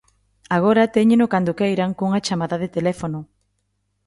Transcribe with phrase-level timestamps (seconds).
[0.57, 3.19] Agora téñeno cando queiran cunha chamada de teléfono.